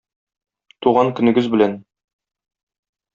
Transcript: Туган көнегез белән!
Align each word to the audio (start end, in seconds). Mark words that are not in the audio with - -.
Туган 0.85 1.11
көнегез 1.19 1.49
белән! 1.57 1.75